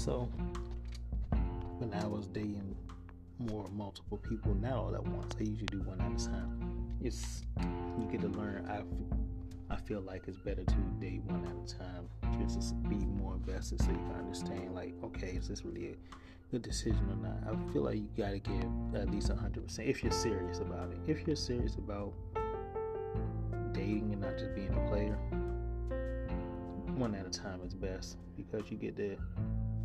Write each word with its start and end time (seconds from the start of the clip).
So 0.00 0.30
when 1.76 1.92
I 1.92 2.06
was 2.06 2.26
dating 2.28 2.74
more 3.38 3.68
multiple 3.68 4.16
people, 4.16 4.54
not 4.54 4.72
all 4.72 4.94
at 4.94 5.04
once, 5.04 5.34
I 5.38 5.42
usually 5.42 5.66
do 5.66 5.82
one 5.82 6.00
at 6.00 6.18
a 6.18 6.26
time. 6.26 6.96
It's 7.02 7.42
you 7.98 8.08
get 8.10 8.22
to 8.22 8.28
learn. 8.28 8.66
I 8.66 9.74
I 9.74 9.76
feel 9.76 10.00
like 10.00 10.22
it's 10.26 10.38
better 10.38 10.64
to 10.64 10.74
date 11.00 11.20
one 11.24 11.44
at 11.44 11.52
a 11.52 11.78
time, 11.78 12.08
just 12.40 12.70
to 12.70 12.74
be 12.88 12.96
more 12.96 13.34
invested, 13.34 13.82
so 13.82 13.90
you 13.90 13.98
can 13.98 14.14
understand. 14.18 14.74
Like, 14.74 14.94
okay, 15.04 15.32
is 15.32 15.48
this 15.48 15.66
really 15.66 15.88
a 15.88 15.94
good 16.50 16.62
decision 16.62 17.06
or 17.10 17.16
not? 17.16 17.36
I 17.46 17.72
feel 17.72 17.82
like 17.82 17.96
you 17.96 18.08
gotta 18.16 18.38
give 18.38 18.94
at 18.94 19.10
least 19.10 19.28
hundred 19.28 19.66
percent 19.66 19.86
if 19.86 20.02
you're 20.02 20.12
serious 20.12 20.60
about 20.60 20.92
it. 20.92 20.98
If 21.06 21.26
you're 21.26 21.36
serious 21.36 21.74
about 21.74 22.14
dating 23.74 24.12
and 24.12 24.22
not 24.22 24.38
just 24.38 24.54
being 24.54 24.72
a 24.72 24.88
player, 24.88 25.18
one 26.96 27.14
at 27.14 27.26
a 27.26 27.30
time 27.30 27.60
is 27.66 27.74
best 27.74 28.16
because 28.34 28.70
you 28.70 28.78
get 28.78 28.96
to 28.96 29.18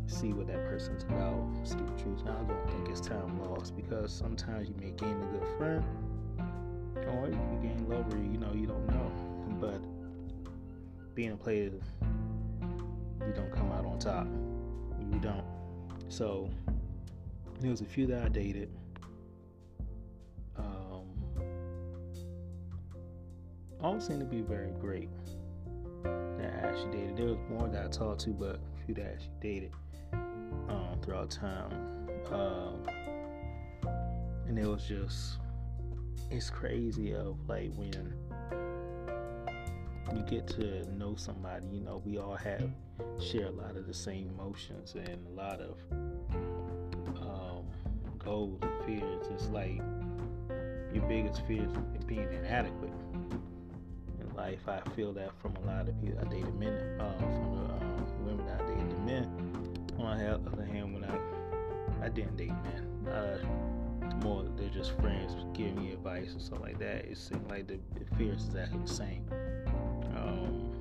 see 0.06 0.32
what 0.32 0.46
that 0.46 0.64
person's 0.68 1.02
about, 1.02 1.48
see 1.64 1.76
the 1.76 2.02
truth. 2.02 2.24
Now, 2.24 2.38
I 2.40 2.44
don't 2.44 2.70
think 2.70 2.88
it's 2.88 3.00
time 3.00 3.40
lost 3.40 3.76
because 3.76 4.12
sometimes 4.12 4.68
you 4.68 4.74
may 4.80 4.92
gain 4.92 5.20
a 5.20 5.26
good 5.26 5.46
friend 5.58 5.84
or 7.08 7.28
you 7.28 7.58
gain 7.60 7.86
lover, 7.88 8.16
you 8.16 8.38
know, 8.38 8.52
you 8.54 8.66
don't 8.66 8.86
know. 8.86 9.12
But 9.60 9.80
being 11.14 11.32
a 11.32 11.36
player, 11.36 11.70
you 11.72 13.32
don't 13.34 13.50
come 13.52 13.70
out 13.72 13.84
on 13.84 13.98
top. 13.98 14.26
You 15.12 15.18
don't. 15.18 15.44
So, 16.08 16.48
there 17.60 17.70
was 17.70 17.80
a 17.80 17.84
few 17.84 18.06
that 18.06 18.22
I 18.22 18.28
dated. 18.28 18.70
Um, 20.56 21.02
all 23.80 24.00
seemed 24.00 24.20
to 24.20 24.26
be 24.26 24.40
very 24.40 24.70
great 24.80 25.08
that 26.04 26.52
I 26.52 26.68
actually 26.68 26.92
dated. 26.92 27.16
There 27.16 27.26
was 27.26 27.38
more 27.50 27.68
that 27.68 27.84
I 27.84 27.88
talked 27.88 28.20
to, 28.20 28.30
but 28.30 28.56
a 28.56 28.84
few 28.84 28.94
that 28.94 29.04
I 29.04 29.08
actually 29.08 29.30
dated 29.40 29.72
um, 30.68 30.98
throughout 31.02 31.30
time. 31.30 31.72
Um, 32.32 32.86
and 34.46 34.58
it 34.58 34.66
was 34.66 34.84
just, 34.86 35.38
it's 36.30 36.50
crazy 36.50 37.14
of 37.14 37.36
like 37.48 37.70
when 37.74 38.14
you 40.14 40.22
get 40.22 40.46
to 40.48 40.88
know 40.92 41.14
somebody, 41.16 41.66
you 41.68 41.80
know, 41.80 42.02
we 42.04 42.18
all 42.18 42.36
have, 42.36 42.70
share 43.20 43.46
a 43.46 43.50
lot 43.50 43.76
of 43.76 43.86
the 43.86 43.94
same 43.94 44.30
emotions 44.38 44.94
and 44.94 45.26
a 45.26 45.30
lot 45.30 45.60
of 45.60 45.78
um, 47.20 47.64
goals 48.18 48.58
and 48.62 48.84
fears. 48.84 49.26
It's 49.30 49.48
like 49.48 49.80
your 50.94 51.04
biggest 51.08 51.44
fears 51.46 51.70
being 52.06 52.28
inadequate 52.32 52.92
in 54.20 54.34
life. 54.36 54.68
I 54.68 54.80
feel 54.90 55.12
that 55.14 55.30
from 55.40 55.56
a 55.56 55.66
lot 55.66 55.88
of 55.88 56.00
people. 56.00 56.20
I 56.20 56.28
dated 56.28 56.54
men, 56.54 57.00
uh, 57.00 57.18
from 57.18 57.56
the 57.56 57.64
uh, 57.74 57.78
women 58.20 58.46
I 58.48 58.58
dated 58.66 58.90
the 58.90 59.00
men. 59.00 59.65
On 59.98 60.18
the 60.18 60.34
other 60.34 60.64
hand, 60.64 60.94
when 60.94 61.04
I 61.04 61.18
I 62.04 62.08
didn't 62.08 62.36
date 62.36 62.48
men, 62.48 63.08
uh, 63.12 63.38
more 64.22 64.44
they're 64.56 64.68
just 64.68 64.92
friends 65.00 65.34
giving 65.54 65.76
me 65.76 65.92
advice 65.92 66.32
and 66.32 66.42
stuff 66.42 66.60
like 66.60 66.78
that. 66.78 67.04
It 67.06 67.18
seemed 67.18 67.48
like 67.50 67.66
the, 67.66 67.78
the 67.94 68.24
is 68.24 68.46
exactly 68.46 68.78
the 68.80 68.88
same. 68.88 69.24
Um, 70.16 70.72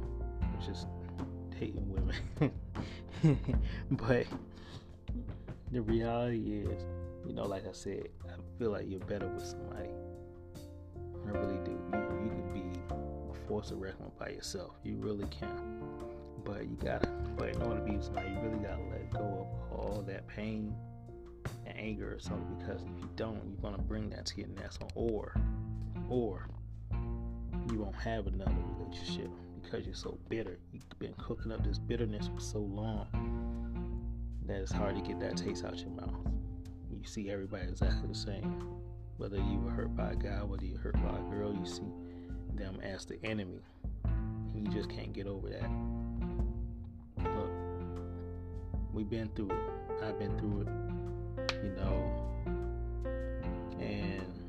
just 0.65 0.87
dating 1.59 1.91
women, 1.91 2.51
but 3.91 4.25
the 5.71 5.81
reality 5.81 6.63
is, 6.65 6.83
you 7.25 7.33
know, 7.33 7.43
like 7.43 7.67
I 7.67 7.71
said, 7.71 8.09
I 8.25 8.33
feel 8.59 8.71
like 8.71 8.85
you're 8.87 8.99
better 8.99 9.27
with 9.27 9.45
somebody. 9.45 9.89
I 11.25 11.29
really 11.31 11.57
do. 11.65 11.71
You, 11.91 11.99
you 12.23 12.29
can 12.29 12.53
be 12.53 12.79
a 12.89 13.47
force 13.47 13.71
a 13.71 13.75
reckon 13.75 14.11
by 14.19 14.29
yourself. 14.29 14.75
You 14.83 14.95
really 14.97 15.25
can. 15.27 15.81
But 16.43 16.67
you 16.69 16.77
gotta, 16.83 17.09
but 17.35 17.49
in 17.49 17.61
order 17.63 17.79
to 17.79 17.85
be 17.85 17.95
with 17.95 18.05
somebody, 18.05 18.24
that 20.15 20.27
pain 20.27 20.73
and 21.65 21.77
anger 21.77 22.13
or 22.13 22.19
something. 22.19 22.55
Because 22.57 22.81
if 22.81 22.87
you 23.01 23.09
don't, 23.15 23.41
you're 23.47 23.61
gonna 23.61 23.81
bring 23.81 24.09
that 24.11 24.25
to 24.27 24.37
your 24.37 24.47
next 24.49 24.81
one, 24.81 24.91
or, 24.95 25.35
or 26.09 26.47
you 27.69 27.79
won't 27.79 27.95
have 27.95 28.27
another 28.27 28.55
relationship 28.79 29.29
because 29.61 29.85
you're 29.85 29.95
so 29.95 30.17
bitter. 30.29 30.57
You've 30.71 30.87
been 30.99 31.13
cooking 31.17 31.51
up 31.51 31.63
this 31.65 31.77
bitterness 31.77 32.29
for 32.33 32.39
so 32.39 32.59
long 32.59 33.07
that 34.45 34.61
it's 34.61 34.71
hard 34.71 34.95
to 34.95 35.01
get 35.01 35.19
that 35.19 35.35
taste 35.35 35.65
out 35.65 35.77
your 35.79 35.89
mouth. 35.89 36.15
You 36.91 37.05
see 37.05 37.29
everybody 37.29 37.67
exactly 37.67 38.07
the 38.07 38.15
same. 38.15 38.79
Whether 39.17 39.37
you 39.37 39.59
were 39.59 39.71
hurt 39.71 39.95
by 39.95 40.11
a 40.11 40.15
guy, 40.15 40.43
whether 40.43 40.65
you 40.65 40.73
were 40.73 40.79
hurt 40.79 40.93
by 40.95 41.17
a 41.17 41.21
girl, 41.29 41.53
you 41.53 41.65
see 41.65 41.83
them 42.53 42.79
as 42.81 43.05
the 43.05 43.17
enemy. 43.23 43.59
And 44.05 44.65
you 44.65 44.71
just 44.71 44.89
can't 44.89 45.11
get 45.13 45.27
over 45.27 45.49
that. 45.49 45.69
Look, 47.17 47.49
we've 48.93 49.09
been 49.09 49.29
through 49.35 49.51
it. 49.51 49.84
I've 50.03 50.19
been 50.19 50.37
through 50.37 50.61
it, 50.61 50.67
you 51.63 51.71
know. 51.71 52.11
And 53.79 54.39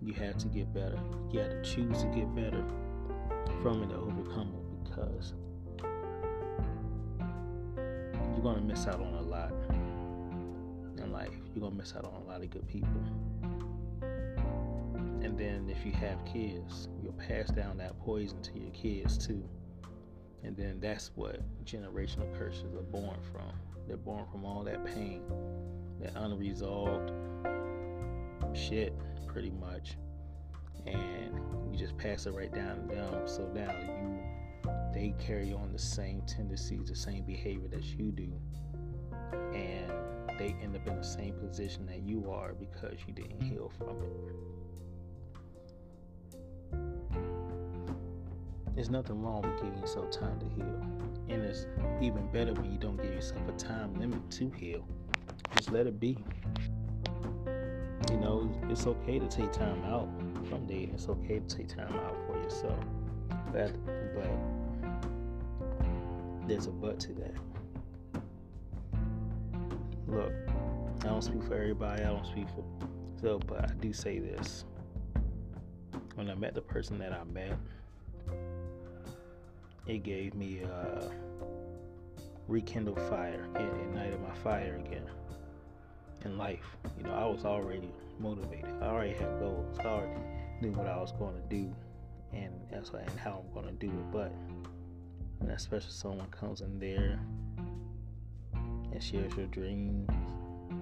you 0.00 0.12
have 0.14 0.36
to 0.38 0.48
get 0.48 0.72
better. 0.72 0.98
You 1.30 1.40
have 1.40 1.50
to 1.50 1.62
choose 1.62 2.02
to 2.02 2.06
get 2.08 2.34
better 2.34 2.64
from 3.62 3.82
it 3.82 3.88
to 3.88 3.96
overcome 3.96 4.54
it 4.54 4.84
because 4.84 5.34
you're 8.32 8.42
going 8.42 8.56
to 8.56 8.62
miss 8.62 8.86
out 8.86 9.00
on 9.00 9.14
a 9.14 9.22
lot 9.22 9.52
in 10.96 11.12
life. 11.12 11.32
You're 11.54 11.60
going 11.60 11.72
to 11.72 11.78
miss 11.78 11.94
out 11.96 12.04
on 12.04 12.22
a 12.22 12.24
lot 12.24 12.42
of 12.42 12.50
good 12.50 12.66
people. 12.68 12.88
And 15.22 15.36
then 15.36 15.68
if 15.68 15.84
you 15.84 15.92
have 15.92 16.24
kids, 16.24 16.88
you'll 17.02 17.12
pass 17.14 17.48
down 17.48 17.78
that 17.78 17.98
poison 18.00 18.40
to 18.42 18.58
your 18.58 18.70
kids 18.70 19.18
too. 19.18 19.42
And 20.44 20.56
then 20.56 20.78
that's 20.80 21.10
what 21.16 21.40
generational 21.64 22.32
curses 22.38 22.74
are 22.74 22.82
born 22.82 23.18
from. 23.32 23.52
They're 23.88 23.96
born 23.96 24.26
from 24.30 24.44
all 24.44 24.62
that 24.64 24.84
pain, 24.84 25.22
that 26.00 26.12
unresolved 26.14 27.10
shit, 28.54 28.92
pretty 29.26 29.50
much. 29.50 29.96
And 30.86 31.34
you 31.72 31.78
just 31.78 31.96
pass 31.96 32.26
it 32.26 32.32
right 32.32 32.52
down 32.52 32.88
to 32.88 32.94
them. 32.94 33.26
So 33.26 33.50
now 33.54 33.72
you 33.72 34.18
they 34.92 35.14
carry 35.18 35.52
on 35.52 35.72
the 35.72 35.78
same 35.78 36.22
tendencies, 36.22 36.88
the 36.88 36.96
same 36.96 37.24
behavior 37.24 37.68
that 37.68 37.84
you 37.84 38.10
do. 38.10 38.32
And 39.54 39.92
they 40.38 40.56
end 40.62 40.76
up 40.76 40.86
in 40.86 40.96
the 40.96 41.04
same 41.04 41.34
position 41.34 41.86
that 41.86 42.02
you 42.02 42.30
are 42.30 42.52
because 42.54 42.98
you 43.06 43.14
didn't 43.14 43.40
heal 43.42 43.70
from 43.78 43.96
it. 44.02 44.12
There's 48.74 48.90
nothing 48.90 49.22
wrong 49.22 49.42
with 49.42 49.62
giving 49.62 49.78
yourself 49.78 50.10
time 50.10 50.38
to 50.40 50.46
heal. 50.46 50.80
And 51.28 51.42
it's 51.42 51.66
even 52.00 52.26
better 52.32 52.52
when 52.54 52.70
you 52.72 52.78
don't 52.78 52.96
give 52.96 53.12
yourself 53.12 53.40
a 53.48 53.52
time 53.52 53.94
limit 53.94 54.30
to 54.32 54.50
heal. 54.50 54.84
Just 55.56 55.72
let 55.72 55.86
it 55.86 55.98
be. 55.98 56.18
You 58.10 58.16
know, 58.16 58.50
it's 58.68 58.86
okay 58.86 59.18
to 59.18 59.26
take 59.26 59.52
time 59.52 59.82
out 59.84 60.08
from 60.48 60.66
dating. 60.66 60.94
It's 60.94 61.08
okay 61.08 61.40
to 61.40 61.56
take 61.56 61.68
time 61.68 61.92
out 61.92 62.16
for 62.26 62.36
yourself. 62.42 62.78
But, 63.52 63.72
but 64.14 64.30
there's 66.46 66.66
a 66.66 66.70
but 66.70 66.98
to 67.00 67.12
that. 67.14 67.34
Look, 70.06 70.32
I 71.02 71.04
don't 71.04 71.22
speak 71.22 71.42
for 71.42 71.54
everybody. 71.54 72.02
I 72.02 72.06
don't 72.06 72.26
speak 72.26 72.48
for 72.48 72.64
so, 73.20 73.38
but 73.46 73.68
I 73.70 73.74
do 73.80 73.92
say 73.92 74.20
this. 74.20 74.64
When 76.14 76.30
I 76.30 76.34
met 76.34 76.54
the 76.54 76.62
person 76.62 76.98
that 76.98 77.12
I 77.12 77.24
met, 77.24 77.58
it 79.86 80.02
gave 80.02 80.34
me 80.34 80.62
uh, 80.64 81.08
rekindle 82.48 82.96
fire. 83.08 83.46
It 83.54 83.80
ignited 83.82 84.20
my 84.20 84.34
fire 84.36 84.80
again 84.84 85.06
in 86.24 86.36
life. 86.38 86.76
You 86.96 87.04
know, 87.04 87.14
I 87.14 87.26
was 87.26 87.44
already 87.44 87.90
motivated. 88.18 88.70
I 88.80 88.86
already 88.86 89.14
had 89.14 89.38
goals. 89.38 89.78
I 89.80 89.84
already 89.84 90.20
knew 90.60 90.72
what 90.72 90.86
I 90.86 90.96
was 90.96 91.12
going 91.12 91.34
to 91.34 91.48
do, 91.48 91.72
and 92.32 92.52
that's 92.70 92.92
why, 92.92 93.00
and 93.00 93.18
how 93.20 93.44
I'm 93.44 93.52
going 93.54 93.66
to 93.66 93.86
do 93.86 93.88
it. 93.88 94.10
But 94.10 94.32
when 95.38 95.50
especially 95.50 95.92
someone 95.92 96.28
comes 96.30 96.62
in 96.62 96.78
there 96.78 97.20
and 98.54 99.02
shares 99.02 99.34
your 99.36 99.46
dreams, 99.46 100.08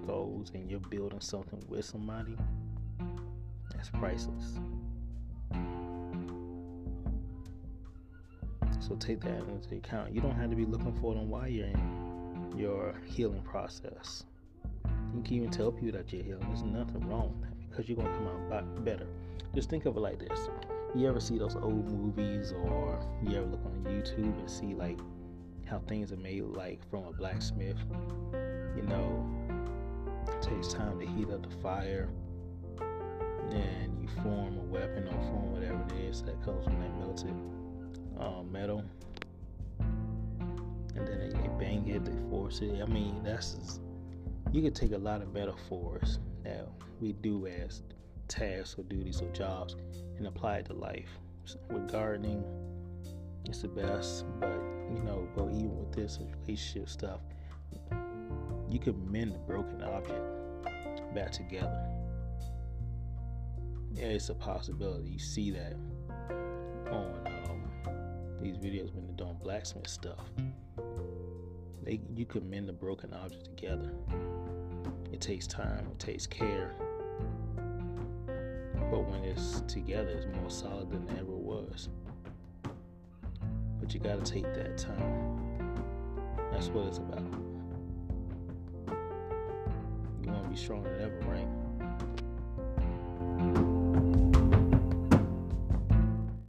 goals, 0.06 0.52
and 0.54 0.70
you're 0.70 0.80
building 0.80 1.20
something 1.20 1.62
with 1.69 1.84
somebody, 1.84 2.36
that's 3.74 3.90
priceless. 3.90 4.58
So 8.81 8.94
take 8.96 9.20
that 9.20 9.43
into 9.49 9.76
account. 9.76 10.14
You 10.14 10.20
don't 10.20 10.34
have 10.34 10.50
to 10.50 10.56
be 10.56 10.64
looking 10.64 10.93
for 11.00 11.14
them 11.14 11.28
while 11.28 11.49
you're 11.49 11.67
in 11.67 12.55
your 12.56 12.94
healing 13.05 13.43
process. 13.43 14.25
You 15.14 15.23
can 15.23 15.34
even 15.34 15.50
tell 15.50 15.73
people 15.73 15.99
that 15.99 16.12
you're 16.12 16.23
healing. 16.23 16.46
There's 16.49 16.62
nothing 16.62 17.08
wrong 17.08 17.32
with 17.32 17.49
that 17.49 17.70
because 17.70 17.88
you're 17.88 17.96
going 17.96 18.08
to 18.08 18.14
come 18.14 18.52
out 18.52 18.84
better. 18.84 19.06
Just 19.55 19.70
think 19.70 19.87
of 19.87 19.96
it 19.96 20.00
like 20.00 20.19
this. 20.19 20.49
You 20.94 21.08
ever 21.08 21.20
see 21.20 21.38
those 21.38 21.56
old 21.56 21.90
movies 21.90 22.52
or 22.52 23.00
you 23.23 23.37
ever 23.37 23.46
look 23.46 23.64
on 23.64 23.84
YouTube 23.84 24.38
and 24.38 24.50
see 24.50 24.75
like 24.75 24.99
how 25.67 25.81
things 25.88 26.12
are 26.12 26.17
made 26.17 26.43
like 26.44 26.81
from 26.90 27.05
a 27.05 27.12
blacksmith? 27.12 27.79
You 28.76 28.82
know, 28.82 29.26
it 30.29 30.43
takes 30.43 30.72
time 30.72 31.00
to 31.00 31.06
heat 31.06 31.31
up 31.31 31.43
the 31.43 31.56
fire 31.58 32.08
and 33.50 34.00
you 34.00 34.08
form 34.22 34.58
a 34.58 34.62
weapon 34.62 35.06
or 35.08 35.12
form 35.31 35.52
whatever 35.52 35.84
it 35.94 36.05
is 36.05 36.22
that 36.22 36.43
comes 36.44 36.64
from 36.64 36.81
that 36.81 36.99
melted 36.99 37.34
um, 38.18 38.50
metal, 38.50 38.84
and 39.78 41.06
then 41.06 41.30
they 41.30 41.48
bang 41.58 41.86
it, 41.88 42.04
they 42.04 42.30
force 42.30 42.60
it. 42.60 42.80
I 42.82 42.86
mean, 42.86 43.22
that's 43.22 43.80
you 44.52 44.62
could 44.62 44.74
take 44.74 44.92
a 44.92 44.98
lot 44.98 45.22
of 45.22 45.32
metaphors 45.32 46.18
that 46.44 46.68
we 47.00 47.12
do 47.12 47.46
as 47.46 47.82
tasks 48.28 48.76
or 48.78 48.84
duties 48.84 49.20
or 49.20 49.28
jobs 49.32 49.76
and 50.16 50.26
apply 50.26 50.58
it 50.58 50.66
to 50.66 50.72
life. 50.72 51.10
So 51.44 51.58
with 51.70 51.90
gardening, 51.90 52.44
it's 53.44 53.62
the 53.62 53.68
best, 53.68 54.24
but 54.40 54.58
you 54.92 55.00
know, 55.04 55.28
but 55.36 55.48
even 55.50 55.76
with 55.78 55.92
this 55.92 56.19
relationship 56.20 56.88
stuff, 56.88 57.20
you 58.69 58.78
could 58.78 58.98
mend 59.10 59.34
a 59.34 59.38
broken 59.38 59.82
object 59.82 60.22
back 61.14 61.32
together. 61.32 61.88
Yeah, 63.92 64.06
it's 64.06 64.28
a 64.28 64.34
possibility. 64.34 65.10
You 65.10 65.19
see 65.19 65.50
that 65.52 65.74
on 66.90 67.26
um, 67.26 67.35
these 68.46 68.56
videos 68.58 68.94
when 68.94 69.06
they're 69.06 69.16
doing 69.16 69.37
blacksmith 69.43 69.88
stuff. 69.88 70.25
They, 71.82 72.00
you 72.14 72.25
can 72.26 72.48
mend 72.48 72.70
a 72.70 72.72
broken 72.72 73.12
object 73.12 73.44
together. 73.44 73.90
It 75.12 75.20
takes 75.20 75.46
time, 75.46 75.87
it 75.90 75.98
takes 75.98 76.26
care. 76.26 76.75
But 78.90 79.08
when 79.08 79.25
it's 79.25 79.62
together, 79.62 80.10
it's 80.10 80.26
more 80.38 80.50
solid 80.50 80.90
than 80.90 81.08
it 81.08 81.19
ever 81.19 81.32
was. 81.32 81.88
But 83.81 83.93
you 83.93 83.98
gotta 84.00 84.22
take 84.22 84.44
that 84.54 84.78
time. 84.78 85.40
That's 86.52 86.69
what 86.69 86.87
it's 86.87 86.98
about. 86.98 87.26
You 90.22 90.31
wanna 90.31 90.48
be 90.48 90.56
stronger 90.56 90.96
than 90.96 91.02
ever, 91.02 91.19
right? 91.31 91.65